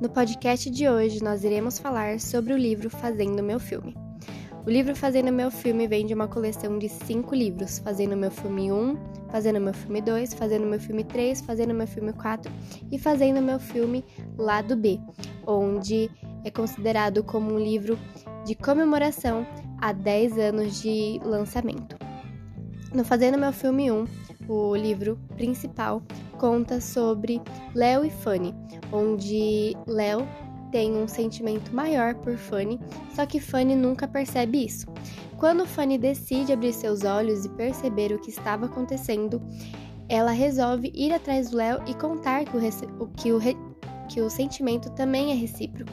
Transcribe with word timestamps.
No 0.00 0.08
podcast 0.08 0.70
de 0.70 0.88
hoje, 0.88 1.22
nós 1.22 1.44
iremos 1.44 1.78
falar 1.78 2.18
sobre 2.18 2.54
o 2.54 2.56
livro 2.56 2.88
Fazendo 2.88 3.42
Meu 3.42 3.60
Filme. 3.60 3.94
O 4.64 4.70
livro 4.70 4.96
Fazendo 4.96 5.30
Meu 5.30 5.50
Filme 5.50 5.86
vem 5.86 6.06
de 6.06 6.14
uma 6.14 6.26
coleção 6.26 6.78
de 6.78 6.88
cinco 6.88 7.34
livros: 7.34 7.78
Fazendo 7.80 8.16
Meu 8.16 8.30
Filme 8.30 8.72
1, 8.72 8.96
Fazendo 9.30 9.60
Meu 9.60 9.74
Filme 9.74 10.00
2, 10.00 10.32
Fazendo 10.32 10.66
Meu 10.66 10.80
Filme 10.80 11.04
3, 11.04 11.42
Fazendo 11.42 11.74
Meu 11.74 11.86
Filme 11.86 12.14
4 12.14 12.50
e 12.90 12.98
Fazendo 12.98 13.42
Meu 13.42 13.60
Filme 13.60 14.02
Lado 14.38 14.74
B, 14.74 14.98
onde 15.46 16.10
é 16.44 16.50
considerado 16.50 17.22
como 17.22 17.52
um 17.52 17.58
livro 17.58 17.98
de 18.46 18.54
comemoração 18.54 19.46
a 19.82 19.92
10 19.92 20.38
anos 20.38 20.80
de 20.80 21.20
lançamento. 21.22 21.99
No 22.92 23.04
Fazendo 23.04 23.38
Meu 23.38 23.52
Filme 23.52 23.88
1, 23.88 24.04
o 24.48 24.74
livro 24.74 25.16
principal 25.36 26.02
conta 26.38 26.80
sobre 26.80 27.40
Léo 27.72 28.04
e 28.04 28.10
Fanny, 28.10 28.52
onde 28.92 29.76
Léo 29.86 30.26
tem 30.72 30.96
um 30.96 31.06
sentimento 31.06 31.72
maior 31.72 32.16
por 32.16 32.36
Fanny, 32.36 32.80
só 33.14 33.24
que 33.26 33.38
Fanny 33.38 33.76
nunca 33.76 34.08
percebe 34.08 34.64
isso. 34.64 34.88
Quando 35.36 35.66
Fanny 35.66 35.98
decide 35.98 36.52
abrir 36.52 36.72
seus 36.72 37.04
olhos 37.04 37.44
e 37.44 37.48
perceber 37.50 38.12
o 38.12 38.18
que 38.18 38.30
estava 38.30 38.66
acontecendo, 38.66 39.40
ela 40.08 40.32
resolve 40.32 40.90
ir 40.92 41.12
atrás 41.12 41.50
do 41.50 41.58
Léo 41.58 41.80
e 41.86 41.94
contar 41.94 42.44
que 42.44 42.56
o, 42.56 43.06
que, 43.06 43.32
o 43.32 43.38
que 44.10 44.20
o 44.20 44.28
sentimento 44.28 44.90
também 44.90 45.30
é 45.30 45.34
recíproco. 45.34 45.92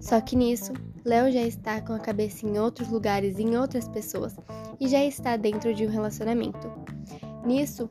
Só 0.00 0.18
que 0.20 0.34
nisso, 0.34 0.72
Léo 1.04 1.30
já 1.30 1.42
está 1.42 1.80
com 1.82 1.92
a 1.92 1.98
cabeça 1.98 2.46
em 2.46 2.58
outros 2.58 2.88
lugares, 2.88 3.38
em 3.38 3.54
outras 3.56 3.86
pessoas, 3.86 4.34
e 4.80 4.88
já 4.88 5.04
está 5.04 5.36
dentro 5.36 5.74
de 5.74 5.86
um 5.86 5.90
relacionamento. 5.90 6.72
Nisso, 7.44 7.88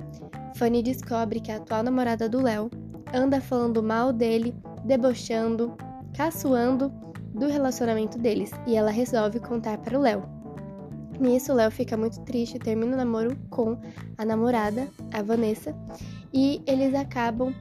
Fanny 0.56 0.82
descobre 0.82 1.40
que 1.40 1.52
a 1.52 1.58
atual 1.58 1.84
namorada 1.84 2.28
do 2.28 2.42
Léo 2.42 2.70
anda 3.14 3.40
falando 3.40 3.84
mal 3.84 4.12
dele, 4.12 4.56
debochando, 4.84 5.78
caçoando 6.16 6.92
do 7.36 7.48
relacionamento 7.48 8.18
deles 8.18 8.52
e 8.66 8.76
ela 8.76 8.90
resolve 8.90 9.40
contar 9.40 9.78
para 9.78 9.98
o 9.98 10.02
Léo. 10.02 10.24
Nisso, 11.20 11.54
Léo 11.54 11.70
fica 11.70 11.96
muito 11.96 12.20
triste 12.22 12.56
e 12.56 12.60
termina 12.60 12.94
o 12.94 12.98
namoro 12.98 13.38
com 13.52 13.78
a 14.18 14.26
namorada, 14.26 14.88
a 15.14 15.22
Vanessa, 15.22 15.76
e 16.34 16.62
eles 16.66 16.96
acabam 16.96 17.54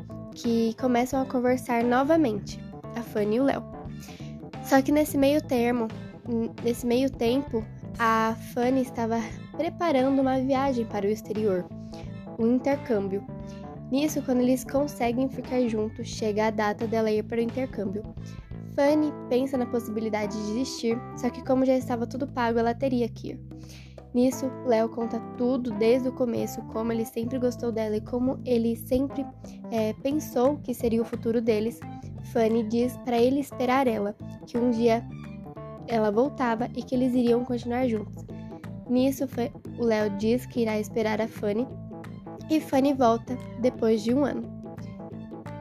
que 0.43 0.75
começam 0.81 1.21
a 1.21 1.27
conversar 1.27 1.83
novamente, 1.83 2.61
a 2.97 3.03
Fanny 3.03 3.37
e 3.37 3.41
o 3.41 3.45
Léo. 3.45 3.63
Só 4.65 4.81
que 4.81 4.93
nesse 4.93 5.19
meio 5.19 5.43
termo, 5.43 5.89
nesse 6.63 6.87
meio 6.87 7.11
tempo, 7.11 7.65
a 7.99 8.37
Fanny 8.55 8.83
estava 8.83 9.21
preparando 9.57 10.21
uma 10.21 10.39
viagem 10.39 10.85
para 10.85 11.07
o 11.07 11.11
exterior 11.11 11.67
um 12.39 12.55
intercâmbio. 12.55 13.27
Nisso, 13.91 14.23
quando 14.23 14.41
eles 14.41 14.65
conseguem 14.65 15.29
ficar 15.29 15.61
juntos, 15.69 16.09
chega 16.09 16.47
a 16.47 16.51
data 16.51 16.87
dela 16.87 17.11
ir 17.11 17.23
para 17.23 17.39
o 17.39 17.43
intercâmbio. 17.43 18.03
Fanny 18.75 19.13
pensa 19.29 19.57
na 19.57 19.67
possibilidade 19.67 20.37
de 20.37 20.47
desistir, 20.47 20.97
só 21.17 21.31
que 21.31 21.45
como 21.45 21.65
já 21.65 21.77
estava 21.77 22.07
tudo 22.07 22.29
pago, 22.29 22.59
ela 22.59 22.75
teria 22.75 23.09
que 23.09 23.31
ir. 23.31 23.41
Nisso, 24.15 24.51
Léo 24.67 24.89
conta 24.89 25.19
tudo 25.37 25.71
desde 25.73 26.09
o 26.09 26.13
começo, 26.13 26.63
como 26.73 26.93
ele 26.93 27.05
sempre 27.05 27.39
gostou 27.39 27.73
dela 27.73 27.97
e 27.97 28.01
como 28.01 28.41
ele 28.45 28.77
sempre 28.77 29.27
é, 29.71 29.93
pensou 29.95 30.59
que 30.59 30.73
seria 30.73 31.03
o 31.03 31.05
futuro 31.05 31.41
deles. 31.41 31.81
Fanny 32.33 32.63
diz 32.65 32.97
para 32.99 33.19
ele 33.19 33.41
esperar 33.41 33.87
ela, 33.87 34.15
que 34.47 34.59
um 34.59 34.71
dia 34.71 35.07
ela 35.87 36.11
voltava 36.11 36.69
e 36.77 36.83
que 36.83 36.95
eles 36.95 37.15
iriam 37.15 37.45
continuar 37.45 37.89
juntos. 37.89 38.25
Nisso, 38.89 39.25
o 39.79 39.85
Léo 39.85 40.11
diz 40.19 40.47
que 40.47 40.61
irá 40.61 40.79
esperar 40.79 41.21
a 41.21 41.29
Fanny 41.29 41.67
e 42.51 42.61
Fanny 42.61 42.93
volta 42.93 43.37
depois 43.61 44.03
de 44.03 44.15
um 44.15 44.25
ano. 44.25 44.59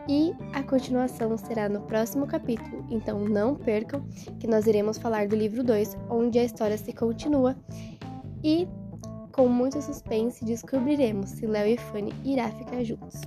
E 0.08 0.34
a 0.54 0.64
continuação 0.64 1.38
será 1.38 1.68
no 1.68 1.82
próximo 1.82 2.26
capítulo, 2.26 2.86
então 2.90 3.20
não 3.20 3.56
percam 3.56 4.06
que 4.40 4.48
nós 4.48 4.66
iremos 4.66 4.98
falar 4.98 5.28
do 5.28 5.36
livro 5.36 5.64
2, 5.64 5.98
onde 6.10 6.40
a 6.40 6.44
história 6.44 6.78
se 6.78 6.94
continua 6.94 7.58
e 8.42 8.68
com 9.34 9.48
muito 9.48 9.82
suspense 9.82 10.46
descobriremos 10.46 11.30
se 11.32 11.46
Léo 11.46 11.68
e 11.68 11.78
Fanny 11.78 12.14
irá 12.24 12.50
ficar 12.50 12.84
juntos. 12.84 13.22